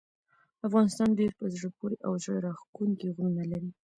افغانستان 0.67 1.09
ډیر 1.19 1.31
په 1.39 1.45
زړه 1.53 1.69
پورې 1.77 1.97
او 2.05 2.13
زړه 2.23 2.37
راښکونکي 2.45 3.07
غرونه 3.15 3.43
لري. 3.51 3.71